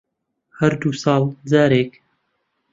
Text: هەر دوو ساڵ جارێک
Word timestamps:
هەر 0.59 0.73
دوو 0.81 0.91
ساڵ 1.03 1.23
جارێک 1.51 1.91